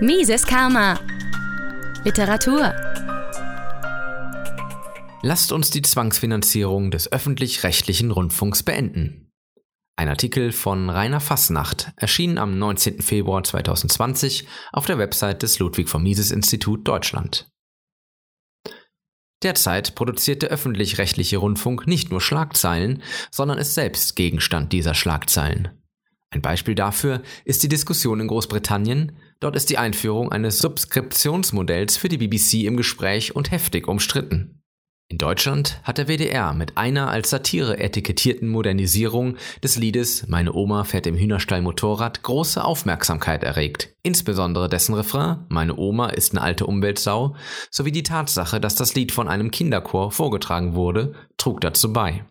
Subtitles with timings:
[0.00, 1.00] Mises Karma.
[2.04, 2.74] Literatur.
[5.22, 9.32] Lasst uns die Zwangsfinanzierung des öffentlich-rechtlichen Rundfunks beenden.
[9.96, 13.00] Ein Artikel von Rainer Fassnacht erschien am 19.
[13.00, 17.50] Februar 2020 auf der Website des Ludwig von Mises Institut Deutschland.
[19.42, 25.85] Derzeit produziert der öffentlich-rechtliche Rundfunk nicht nur Schlagzeilen, sondern ist selbst Gegenstand dieser Schlagzeilen.
[26.30, 29.12] Ein Beispiel dafür ist die Diskussion in Großbritannien.
[29.40, 34.56] Dort ist die Einführung eines Subskriptionsmodells für die BBC im Gespräch und heftig umstritten.
[35.08, 40.82] In Deutschland hat der WDR mit einer als Satire etikettierten Modernisierung des Liedes Meine Oma
[40.82, 43.94] fährt im Hühnerstall Motorrad große Aufmerksamkeit erregt.
[44.02, 47.36] Insbesondere dessen Refrain Meine Oma ist eine alte Umweltsau
[47.70, 52.24] sowie die Tatsache, dass das Lied von einem Kinderchor vorgetragen wurde, trug dazu bei.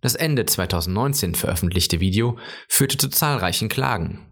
[0.00, 2.38] Das Ende 2019 veröffentlichte Video
[2.68, 4.24] führte zu zahlreichen Klagen.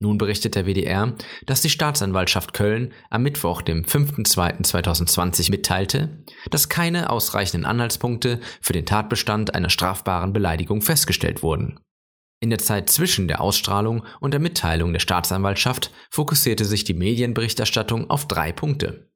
[0.00, 1.14] Nun berichtet der WDR,
[1.46, 8.86] dass die Staatsanwaltschaft Köln am Mittwoch, dem 5.2.2020 mitteilte, dass keine ausreichenden Anhaltspunkte für den
[8.86, 11.80] Tatbestand einer strafbaren Beleidigung festgestellt wurden.
[12.40, 18.10] In der Zeit zwischen der Ausstrahlung und der Mitteilung der Staatsanwaltschaft fokussierte sich die Medienberichterstattung
[18.10, 19.10] auf drei Punkte.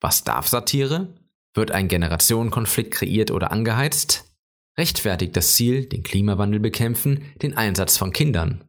[0.00, 1.14] Was darf Satire?
[1.54, 4.33] Wird ein Generationenkonflikt kreiert oder angeheizt?
[4.78, 8.64] Rechtfertigt das Ziel, den Klimawandel bekämpfen, den Einsatz von Kindern.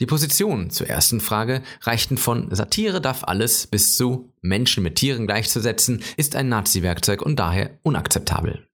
[0.00, 5.26] Die Positionen zur ersten Frage reichten von Satire darf alles bis zu Menschen mit Tieren
[5.26, 8.66] gleichzusetzen ist ein Nazi-Werkzeug und daher unakzeptabel.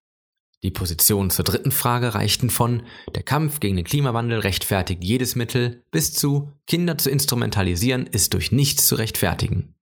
[0.62, 2.83] Die Positionen zur dritten Frage reichten von
[3.14, 8.53] der Kampf gegen den Klimawandel rechtfertigt jedes Mittel bis zu Kinder zu instrumentalisieren ist durch
[8.53, 9.75] nichts zu rechtfertigen.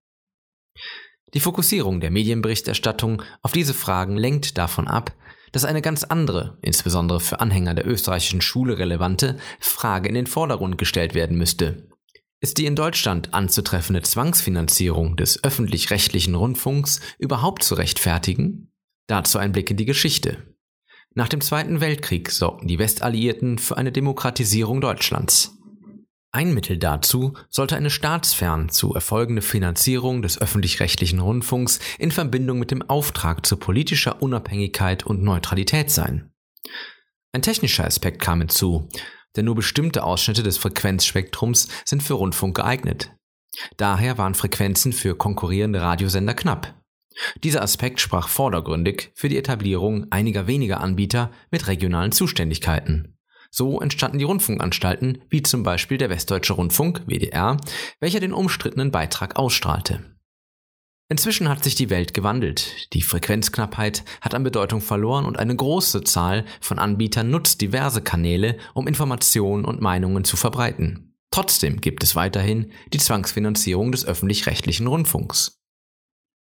[1.35, 5.13] Die Fokussierung der Medienberichterstattung auf diese Fragen lenkt davon ab,
[5.53, 10.79] dass eine ganz andere, insbesondere für Anhänger der österreichischen Schule relevante, Frage in den Vordergrund
[10.79, 11.89] gestellt werden müsste.
[12.41, 18.73] Ist die in Deutschland anzutreffende Zwangsfinanzierung des öffentlich-rechtlichen Rundfunks überhaupt zu rechtfertigen?
[19.09, 20.55] Dazu ein Blick in die Geschichte.
[21.15, 25.58] Nach dem Zweiten Weltkrieg sorgten die Westalliierten für eine Demokratisierung Deutschlands.
[26.39, 32.71] Ein Mittel dazu sollte eine staatsfern zu erfolgende Finanzierung des öffentlich-rechtlichen Rundfunks in Verbindung mit
[32.71, 36.31] dem Auftrag zu politischer Unabhängigkeit und Neutralität sein.
[37.33, 38.89] Ein technischer Aspekt kam hinzu,
[39.35, 43.11] denn nur bestimmte Ausschnitte des Frequenzspektrums sind für Rundfunk geeignet.
[43.77, 46.73] Daher waren Frequenzen für konkurrierende Radiosender knapp.
[47.43, 53.18] Dieser Aspekt sprach vordergründig für die Etablierung einiger weniger Anbieter mit regionalen Zuständigkeiten.
[53.51, 57.57] So entstanden die Rundfunkanstalten, wie zum Beispiel der Westdeutsche Rundfunk, WDR,
[58.01, 60.05] welcher den umstrittenen Beitrag ausstrahlte.
[61.11, 62.93] Inzwischen hat sich die Welt gewandelt.
[62.93, 68.59] Die Frequenzknappheit hat an Bedeutung verloren und eine große Zahl von Anbietern nutzt diverse Kanäle,
[68.75, 71.17] um Informationen und Meinungen zu verbreiten.
[71.31, 75.59] Trotzdem gibt es weiterhin die Zwangsfinanzierung des öffentlich-rechtlichen Rundfunks.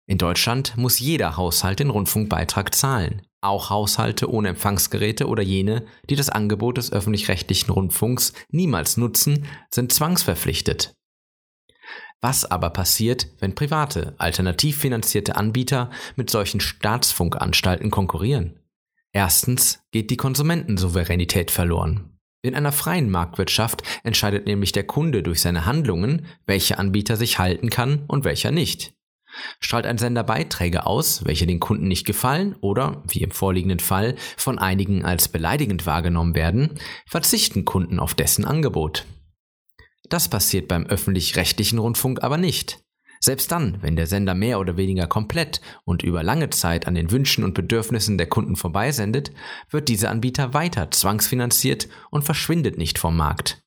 [0.07, 3.23] In Deutschland muss jeder Haushalt den Rundfunkbeitrag zahlen.
[3.43, 9.93] Auch Haushalte ohne Empfangsgeräte oder jene, die das Angebot des öffentlich-rechtlichen Rundfunks niemals nutzen, sind
[9.93, 10.95] zwangsverpflichtet.
[12.21, 18.61] Was aber passiert, wenn private, alternativ finanzierte Anbieter mit solchen Staatsfunkanstalten konkurrieren?
[19.13, 22.17] Erstens geht die Konsumentensouveränität verloren.
[22.43, 27.71] In einer freien Marktwirtschaft entscheidet nämlich der Kunde durch seine Handlungen, welcher Anbieter sich halten
[27.71, 28.95] kann und welcher nicht.
[29.61, 34.17] Strahlt ein Sender Beiträge aus, welche den Kunden nicht gefallen oder, wie im vorliegenden Fall,
[34.37, 39.07] von einigen als beleidigend wahrgenommen werden, verzichten Kunden auf dessen Angebot.
[40.09, 42.81] Das passiert beim öffentlich-rechtlichen Rundfunk aber nicht.
[43.25, 47.13] Selbst dann, wenn der Sender mehr oder weniger komplett und über lange Zeit an den
[47.13, 49.31] Wünschen und Bedürfnissen der Kunden vorbeisendet,
[49.71, 53.62] wird dieser Anbieter weiter zwangsfinanziert und verschwindet nicht vom Markt.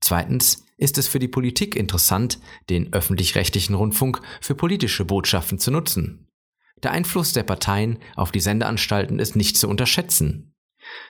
[0.00, 2.38] Zweitens ist es für die Politik interessant,
[2.70, 6.28] den öffentlich-rechtlichen Rundfunk für politische Botschaften zu nutzen.
[6.82, 10.54] Der Einfluss der Parteien auf die Sendeanstalten ist nicht zu unterschätzen.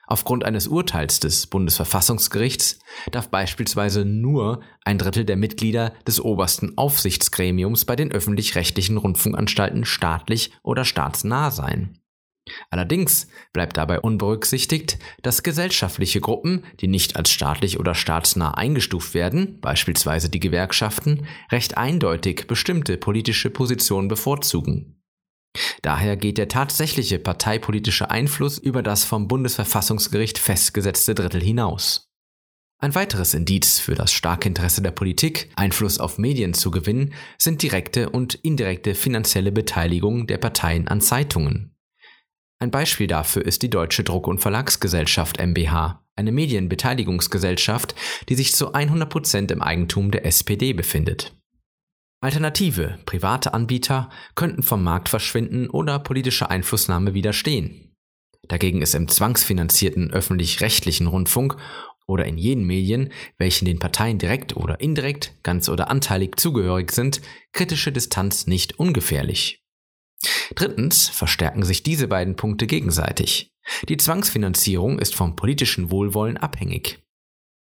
[0.07, 2.79] Aufgrund eines Urteils des Bundesverfassungsgerichts
[3.13, 10.53] darf beispielsweise nur ein Drittel der Mitglieder des obersten Aufsichtsgremiums bei den öffentlich-rechtlichen Rundfunkanstalten staatlich
[10.63, 11.99] oder staatsnah sein.
[12.71, 19.61] Allerdings bleibt dabei unberücksichtigt, dass gesellschaftliche Gruppen, die nicht als staatlich oder staatsnah eingestuft werden,
[19.61, 24.99] beispielsweise die Gewerkschaften, recht eindeutig bestimmte politische Positionen bevorzugen.
[25.83, 32.09] Daher geht der tatsächliche parteipolitische Einfluss über das vom Bundesverfassungsgericht festgesetzte Drittel hinaus.
[32.81, 37.63] Ein weiteres Indiz für das starke Interesse der Politik, Einfluss auf Medien zu gewinnen, sind
[37.63, 41.75] direkte und indirekte finanzielle Beteiligung der Parteien an Zeitungen.
[42.61, 47.95] Ein Beispiel dafür ist die Deutsche Druck- und Verlagsgesellschaft MBH, eine Medienbeteiligungsgesellschaft,
[48.29, 51.35] die sich zu 100 Prozent im Eigentum der SPD befindet.
[52.21, 57.95] Alternative, private Anbieter könnten vom Markt verschwinden oder politische Einflussnahme widerstehen.
[58.49, 61.57] Dagegen ist im zwangsfinanzierten öffentlich-rechtlichen Rundfunk
[62.09, 67.21] oder in jenen Medien, welchen den Parteien direkt oder indirekt, ganz oder anteilig zugehörig sind,
[67.53, 69.63] kritische Distanz nicht ungefährlich.
[70.55, 73.53] Drittens verstärken sich diese beiden Punkte gegenseitig.
[73.89, 77.03] Die Zwangsfinanzierung ist vom politischen Wohlwollen abhängig.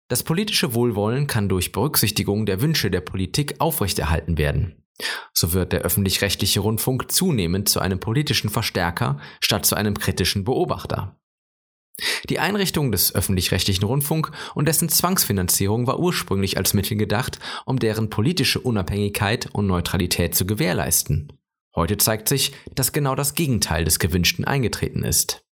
[0.08, 4.82] Das politische Wohlwollen kann durch Berücksichtigung der Wünsche der Politik aufrechterhalten werden.
[5.32, 11.16] So wird der öffentlich-rechtliche Rundfunk zunehmend zu einem politischen Verstärker statt zu einem kritischen Beobachter.
[12.28, 18.10] Die Einrichtung des öffentlich-rechtlichen Rundfunk und dessen Zwangsfinanzierung war ursprünglich als Mittel gedacht, um deren
[18.10, 21.32] politische Unabhängigkeit und Neutralität zu gewährleisten.
[21.75, 25.44] Heute zeigt sich, dass genau das Gegenteil des Gewünschten eingetreten ist.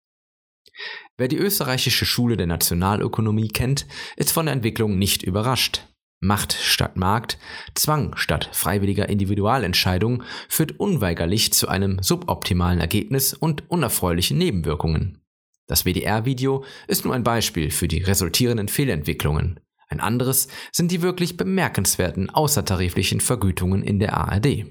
[1.17, 3.87] Wer die österreichische Schule der Nationalökonomie kennt,
[4.17, 5.85] ist von der Entwicklung nicht überrascht.
[6.21, 7.39] Macht statt Markt,
[7.75, 15.23] Zwang statt freiwilliger Individualentscheidung führt unweigerlich zu einem suboptimalen Ergebnis und unerfreulichen Nebenwirkungen.
[15.69, 19.61] Das WDR-Video ist nur ein Beispiel für die resultierenden Fehlentwicklungen.
[19.89, 24.67] Ein anderes sind die wirklich bemerkenswerten außertariflichen Vergütungen in der ARD.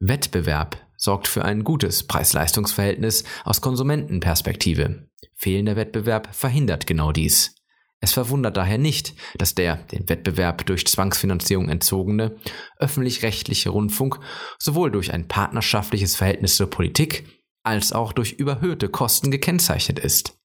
[0.00, 5.08] Wettbewerb sorgt für ein gutes Preis-Leistungs-Verhältnis aus Konsumentenperspektive.
[5.34, 7.56] Fehlender Wettbewerb verhindert genau dies.
[8.00, 12.36] Es verwundert daher nicht, dass der den Wettbewerb durch Zwangsfinanzierung entzogene
[12.78, 14.20] öffentlich-rechtliche Rundfunk
[14.58, 17.24] sowohl durch ein partnerschaftliches Verhältnis zur Politik
[17.64, 20.38] als auch durch überhöhte Kosten gekennzeichnet ist.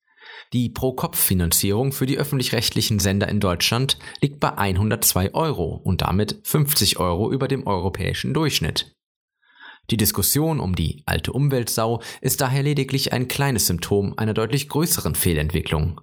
[0.52, 6.98] Die Pro-Kopf-Finanzierung für die öffentlich-rechtlichen Sender in Deutschland liegt bei 102 Euro und damit 50
[6.98, 8.96] Euro über dem europäischen Durchschnitt.
[9.90, 15.16] Die Diskussion um die alte Umweltsau ist daher lediglich ein kleines Symptom einer deutlich größeren
[15.16, 16.02] Fehlentwicklung.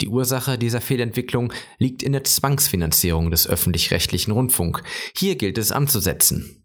[0.00, 4.82] Die Ursache dieser Fehlentwicklung liegt in der Zwangsfinanzierung des öffentlich-rechtlichen Rundfunk.
[5.16, 6.64] Hier gilt es anzusetzen.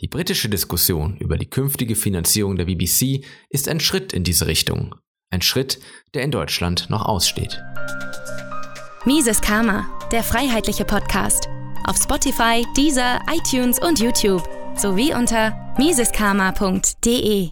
[0.00, 4.94] Die britische Diskussion über die künftige Finanzierung der BBC ist ein Schritt in diese Richtung.
[5.30, 5.78] Ein Schritt,
[6.14, 7.62] der in Deutschland noch aussteht.
[9.04, 11.48] Mises Karma, der freiheitliche Podcast.
[11.84, 14.42] Auf Spotify, Deezer, iTunes und YouTube
[14.76, 17.50] sowie unter miseskarma.de.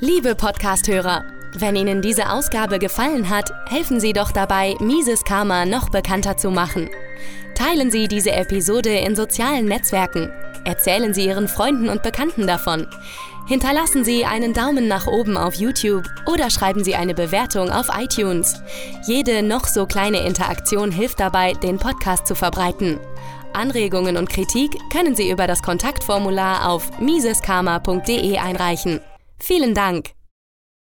[0.00, 1.24] Liebe Podcasthörer,
[1.54, 6.50] wenn Ihnen diese Ausgabe gefallen hat, helfen Sie doch dabei, Mises Karma noch bekannter zu
[6.50, 6.90] machen.
[7.54, 10.32] Teilen Sie diese Episode in sozialen Netzwerken.
[10.64, 12.88] Erzählen Sie Ihren Freunden und Bekannten davon.
[13.46, 18.60] Hinterlassen Sie einen Daumen nach oben auf YouTube oder schreiben Sie eine Bewertung auf iTunes.
[19.06, 22.98] Jede noch so kleine Interaktion hilft dabei, den Podcast zu verbreiten.
[23.54, 29.00] Anregungen und Kritik können Sie über das Kontaktformular auf miseskarma.de einreichen.
[29.38, 30.13] Vielen Dank!